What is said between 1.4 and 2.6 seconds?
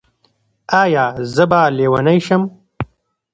به لیونۍ شم؟